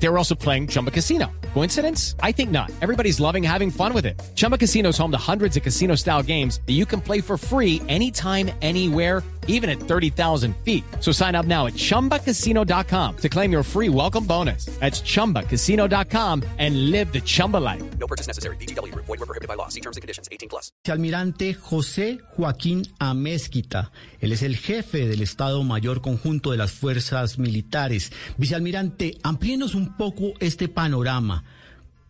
[0.00, 1.26] They were also playing Chumba Casino.
[1.54, 2.14] Coincidence?
[2.22, 2.70] I think not.
[2.80, 4.20] Everybody's loving having fun with it.
[4.36, 7.36] Chumba Casino is home to hundreds of casino style games that you can play for
[7.36, 10.84] free anytime, anywhere, even at 30,000 feet.
[11.00, 14.66] So sign up now at chumbacasino.com to claim your free welcome bonus.
[14.78, 17.82] That's chumbacasino.com and live the Chumba life.
[17.98, 18.56] No purchase necessary.
[18.56, 18.94] BGW.
[18.94, 19.68] Void were prohibited by law.
[19.68, 20.28] See terms and conditions.
[20.30, 20.70] 18 plus.
[20.86, 23.90] Almirante José Joaquín Amezquita.
[24.20, 28.12] Él es el jefe del Estado Mayor Conjunto de las Fuerzas Militares.
[28.36, 31.44] Vicealmirante, amplíenos un poco este panorama.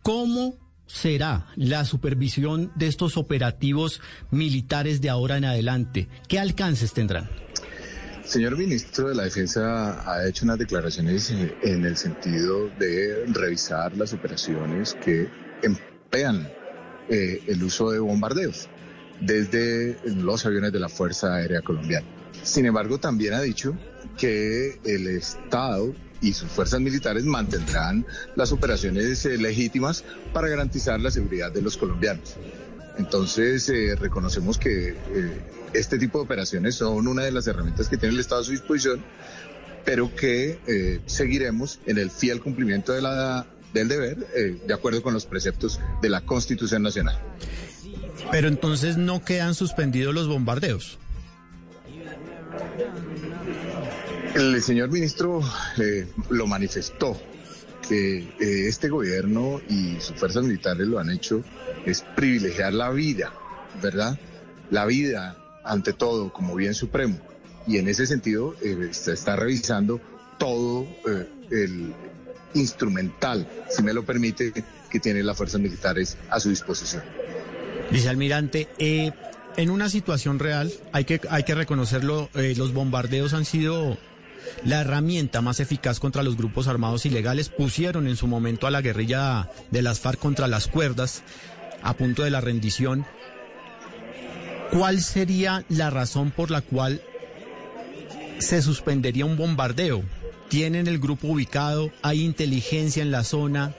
[0.01, 0.55] ¿Cómo
[0.87, 6.07] será la supervisión de estos operativos militares de ahora en adelante?
[6.27, 7.29] ¿Qué alcances tendrán?
[8.23, 14.13] Señor ministro de la Defensa ha hecho unas declaraciones en el sentido de revisar las
[14.13, 15.27] operaciones que
[15.63, 16.47] emplean
[17.09, 18.69] eh, el uso de bombardeos
[19.19, 22.05] desde los aviones de la Fuerza Aérea Colombiana.
[22.43, 23.75] Sin embargo, también ha dicho
[24.17, 30.03] que el Estado y sus fuerzas militares mantendrán las operaciones eh, legítimas
[30.33, 32.35] para garantizar la seguridad de los colombianos.
[32.97, 35.41] Entonces, eh, reconocemos que eh,
[35.73, 38.51] este tipo de operaciones son una de las herramientas que tiene el Estado a su
[38.51, 39.03] disposición,
[39.85, 45.01] pero que eh, seguiremos en el fiel cumplimiento de la, del deber, eh, de acuerdo
[45.01, 47.19] con los preceptos de la Constitución Nacional.
[48.31, 50.99] Pero entonces no quedan suspendidos los bombardeos.
[54.35, 55.41] El señor ministro
[55.77, 57.19] eh, lo manifestó,
[57.87, 61.43] que eh, este gobierno y sus fuerzas militares lo han hecho,
[61.85, 63.33] es privilegiar la vida,
[63.81, 64.19] ¿verdad?
[64.69, 67.17] La vida ante todo como bien supremo.
[67.65, 69.99] Y en ese sentido eh, se está revisando
[70.37, 70.87] todo
[71.51, 71.93] el
[72.53, 74.53] instrumental, si me lo permite,
[74.89, 77.03] que tienen las fuerzas militares a su disposición.
[77.91, 79.11] Vicealmirante, eh,
[79.57, 83.97] en una situación real, hay que, hay que reconocerlo, los bombardeos han sido
[84.63, 87.49] la herramienta más eficaz contra los grupos armados ilegales.
[87.49, 91.23] Pusieron en su momento a la guerrilla de las FARC contra las cuerdas,
[91.81, 93.05] a punto de la rendición.
[94.71, 97.01] ¿Cuál sería la razón por la cual
[98.37, 100.03] se suspendería un bombardeo?
[100.49, 101.91] ¿Tienen el grupo ubicado?
[102.01, 103.73] ¿Hay inteligencia en la zona?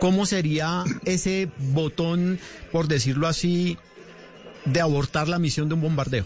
[0.00, 2.38] ¿Cómo sería ese botón,
[2.70, 3.78] por decirlo así,
[4.64, 6.24] de abortar la misión de un bombardeo?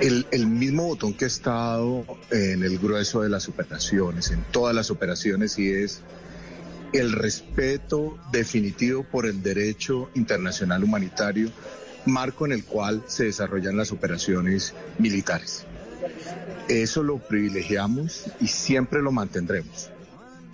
[0.00, 4.90] El, mismo botón que ha estado en el grueso de las operaciones, en todas las
[4.90, 6.02] operaciones, y es
[6.92, 11.50] el respeto definitivo por el derecho internacional humanitario,
[12.04, 15.64] marco en el cual se desarrollan las operaciones militares.
[16.68, 19.90] Eso lo privilegiamos y siempre lo mantendremos.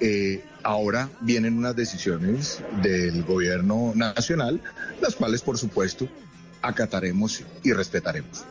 [0.00, 4.60] Eh, ahora vienen unas decisiones del gobierno nacional,
[5.00, 6.08] las cuales por supuesto
[6.60, 8.44] acataremos y respetaremos.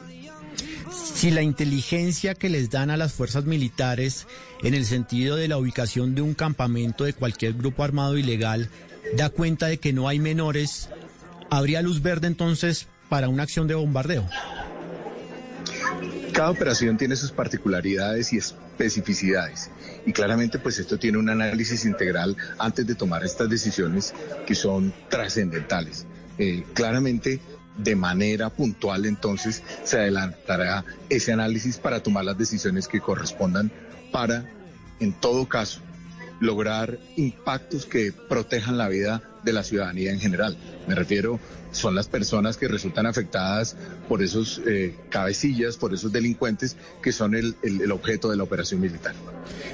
[1.03, 4.27] Si la inteligencia que les dan a las fuerzas militares
[4.63, 8.69] en el sentido de la ubicación de un campamento de cualquier grupo armado ilegal
[9.15, 10.89] da cuenta de que no hay menores,
[11.49, 14.27] ¿habría luz verde entonces para una acción de bombardeo?
[16.33, 19.69] Cada operación tiene sus particularidades y especificidades
[20.05, 24.13] y claramente pues esto tiene un análisis integral antes de tomar estas decisiones
[24.45, 26.05] que son trascendentales.
[26.37, 27.39] Eh, claramente
[27.77, 33.71] de manera puntual entonces se adelantará ese análisis para tomar las decisiones que correspondan
[34.11, 34.45] para,
[34.99, 35.81] en todo caso,
[36.39, 40.57] lograr impactos que protejan la vida de la ciudadanía en general.
[40.87, 41.39] Me refiero,
[41.71, 43.75] son las personas que resultan afectadas
[44.09, 48.43] por esos eh, cabecillas, por esos delincuentes que son el, el, el objeto de la
[48.43, 49.15] operación militar.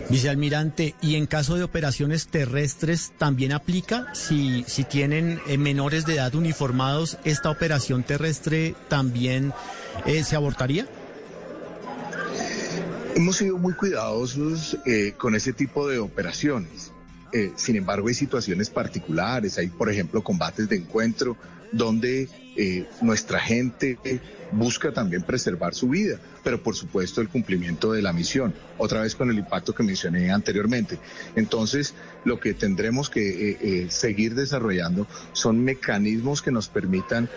[0.09, 4.13] Vicealmirante, ¿y en caso de operaciones terrestres también aplica?
[4.13, 9.53] Si, si tienen eh, menores de edad uniformados, ¿esta operación terrestre también
[10.05, 10.87] eh, se abortaría?
[13.15, 16.91] Hemos sido muy cuidadosos eh, con ese tipo de operaciones.
[17.33, 21.37] Eh, sin embargo, hay situaciones particulares, hay, por ejemplo, combates de encuentro
[21.71, 23.99] donde eh, nuestra gente
[24.53, 29.15] busca también preservar su vida, pero por supuesto el cumplimiento de la misión, otra vez
[29.15, 30.97] con el impacto que mencioné anteriormente.
[31.35, 31.93] Entonces,
[32.23, 37.29] lo que tendremos que eh, seguir desarrollando son mecanismos que nos permitan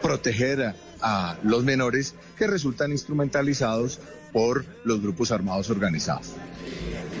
[0.00, 4.00] proteger a los menores que resultan instrumentalizados
[4.32, 6.32] por los grupos armados organizados.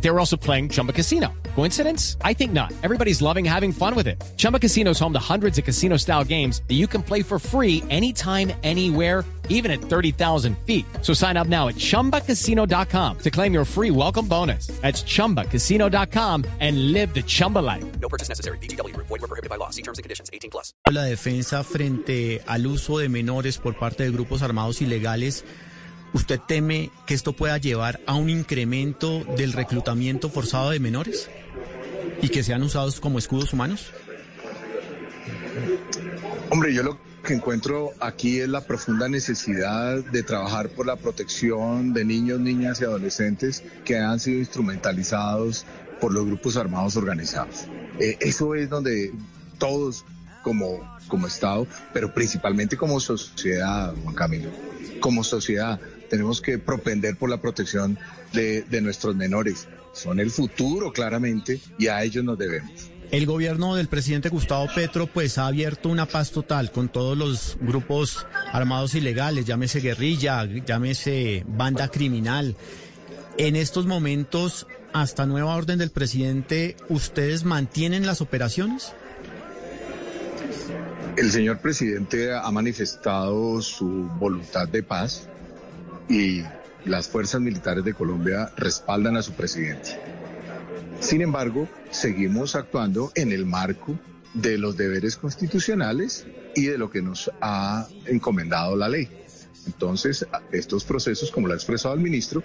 [0.00, 1.32] They were also playing Chumba Casino.
[1.54, 2.16] Coincidence?
[2.22, 2.72] I think not.
[2.82, 4.22] Everybody's loving having fun with it.
[4.36, 7.38] Chumba Casino is home to hundreds of casino style games that you can play for
[7.38, 10.84] free anytime, anywhere, even at 30,000 feet.
[11.02, 14.68] So sign up now at chumbacasino.com to claim your free welcome bonus.
[14.82, 17.84] That's chumbacasino.com and live the Chumba life.
[18.00, 18.58] No purchase necessary.
[18.58, 19.08] VGW Group.
[19.08, 19.70] Void were prohibited by law.
[19.70, 20.30] See terms and conditions.
[20.32, 20.72] 18 plus.
[20.90, 25.44] La defensa frente al uso de menores por parte de grupos armados ilegales.
[26.12, 31.28] ¿Usted teme que esto pueda llevar a un incremento del reclutamiento forzado de menores
[32.22, 33.92] y que sean usados como escudos humanos?
[36.50, 41.92] Hombre, yo lo que encuentro aquí es la profunda necesidad de trabajar por la protección
[41.92, 45.66] de niños, niñas y adolescentes que han sido instrumentalizados
[46.00, 47.66] por los grupos armados organizados.
[47.98, 49.12] Eh, eso es donde
[49.58, 50.04] todos
[50.42, 54.50] como, como Estado, pero principalmente como sociedad, Juan Camilo,
[55.00, 57.98] como sociedad, tenemos que propender por la protección
[58.32, 59.68] de, de nuestros menores.
[59.92, 62.90] Son el futuro, claramente, y a ellos nos debemos.
[63.10, 67.56] El gobierno del presidente Gustavo Petro pues ha abierto una paz total con todos los
[67.60, 72.56] grupos armados ilegales, llámese guerrilla, llámese banda criminal.
[73.38, 78.92] En estos momentos, hasta nueva orden del presidente, ¿ustedes mantienen las operaciones?
[81.16, 85.28] El señor presidente ha manifestado su voluntad de paz
[86.08, 86.42] y
[86.84, 89.98] las fuerzas militares de Colombia respaldan a su presidente.
[91.00, 93.98] Sin embargo, seguimos actuando en el marco
[94.34, 99.08] de los deberes constitucionales y de lo que nos ha encomendado la ley.
[99.66, 102.42] Entonces, estos procesos, como lo ha expresado el ministro,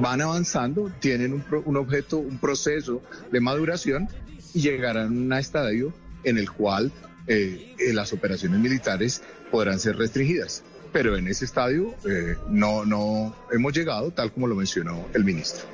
[0.00, 3.02] van avanzando, tienen un, pro- un objeto, un proceso
[3.32, 4.08] de maduración
[4.52, 5.92] y llegarán a un estadio
[6.22, 6.92] en el cual
[7.26, 10.62] eh, las operaciones militares podrán ser restringidas.
[10.92, 15.64] Pero en ese estadio eh, no, no hemos llegado, tal como lo mencionó el ministro.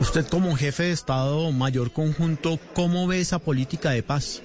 [0.00, 4.42] Usted como jefe de Estado Mayor Conjunto, ¿cómo ve esa política de paz?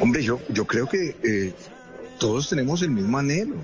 [0.00, 1.52] Hombre, yo, yo creo que eh,
[2.18, 3.56] todos tenemos el mismo anhelo.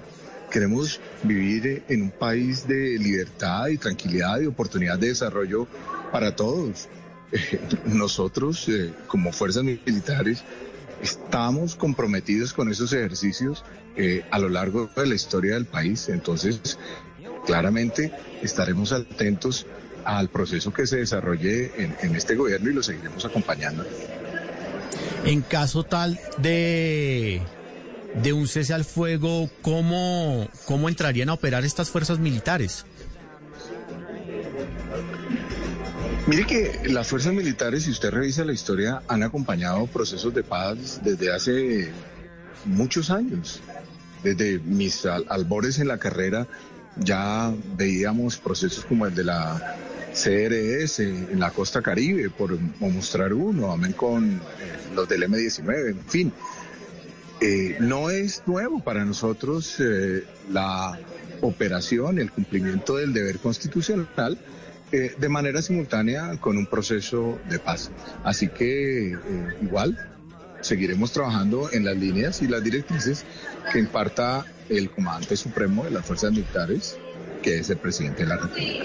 [0.50, 5.66] Queremos vivir eh, en un país de libertad y tranquilidad y oportunidad de desarrollo
[6.12, 6.88] para todos.
[7.87, 10.43] Nosotros, eh, como fuerzas militares,
[11.03, 13.65] estamos comprometidos con esos ejercicios
[13.97, 16.09] eh, a lo largo de la historia del país.
[16.09, 16.79] Entonces,
[17.47, 18.12] claramente
[18.43, 19.67] estaremos atentos
[20.05, 23.85] al proceso que se desarrolle en, en este gobierno y lo seguiremos acompañando.
[25.25, 27.43] En caso tal de,
[28.23, 32.87] de un cese al fuego, ¿cómo, ¿cómo entrarían a operar estas fuerzas militares?
[36.31, 41.00] Mire que las fuerzas militares, si usted revisa la historia, han acompañado procesos de paz
[41.03, 41.91] desde hace
[42.67, 43.61] muchos años.
[44.23, 46.47] Desde mis al- albores en la carrera
[46.94, 49.75] ya veíamos procesos como el de la
[50.15, 54.41] CRS en la costa caribe, por mostrar uno, amén con eh,
[54.94, 56.32] los del M19, en fin.
[57.41, 60.97] Eh, no es nuevo para nosotros eh, la
[61.41, 64.38] operación, el cumplimiento del deber constitucional
[64.92, 67.90] eh, de manera simultánea con un proceso de paz.
[68.25, 69.19] Así que eh,
[69.62, 69.96] igual
[70.60, 73.25] seguiremos trabajando en las líneas y las directrices
[73.72, 76.96] que imparta el comandante supremo de las fuerzas militares,
[77.42, 78.84] que es el presidente de la República.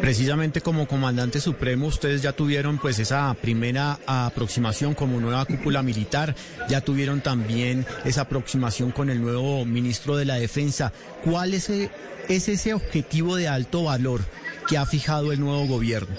[0.00, 6.36] Precisamente como comandante supremo, ustedes ya tuvieron pues esa primera aproximación como nueva cúpula militar,
[6.68, 10.92] ya tuvieron también esa aproximación con el nuevo ministro de la Defensa.
[11.24, 11.90] ¿Cuál es, e-
[12.28, 14.20] es ese objetivo de alto valor
[14.68, 16.14] que ha fijado el nuevo gobierno?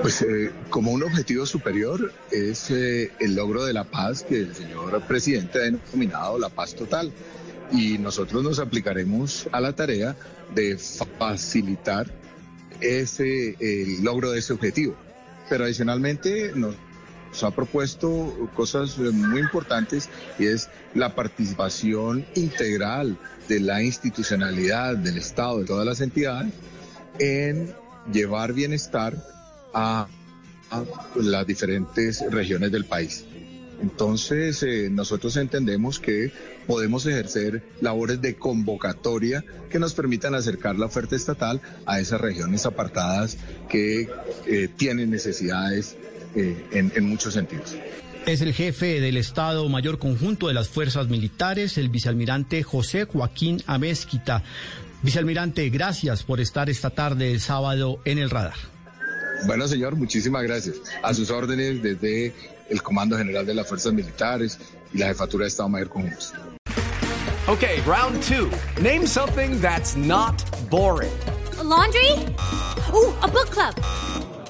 [0.00, 4.54] Pues eh, como un objetivo superior es eh, el logro de la paz que el
[4.54, 7.12] señor presidente ha denominado la paz total.
[7.70, 10.16] Y nosotros nos aplicaremos a la tarea
[10.54, 12.10] de fa- facilitar
[12.80, 14.96] ese el logro de ese objetivo.
[15.48, 16.74] Pero adicionalmente nos
[17.42, 20.08] ha propuesto cosas eh, muy importantes
[20.38, 26.52] y es la participación integral de la institucionalidad del Estado, de todas las entidades,
[27.18, 27.74] en
[28.12, 29.16] llevar bienestar
[29.72, 30.08] a,
[30.70, 30.84] a
[31.16, 33.24] las diferentes regiones del país.
[33.82, 36.30] Entonces, eh, nosotros entendemos que
[36.68, 42.64] podemos ejercer labores de convocatoria que nos permitan acercar la oferta estatal a esas regiones
[42.64, 43.36] apartadas
[43.68, 44.08] que
[44.46, 45.96] eh, tienen necesidades
[46.34, 47.76] eh, en, en muchos sentidos.
[48.26, 53.62] Es el jefe del Estado Mayor Conjunto de las Fuerzas Militares, el vicealmirante José Joaquín
[53.66, 54.44] Amezquita.
[55.02, 58.54] Vicealmirante, gracias por estar esta tarde, el sábado, en el radar.
[59.46, 60.76] Bueno, señor, muchísimas gracias.
[61.02, 62.32] A sus órdenes desde
[62.70, 64.56] el Comando General de las Fuerzas Militares
[64.94, 66.18] y la Jefatura de Estado Mayor Conjunto.
[67.48, 68.48] Okay, round two.
[68.80, 71.10] Name something that's not boring.
[71.58, 72.12] A laundry?
[72.94, 73.74] Ooh, a book club.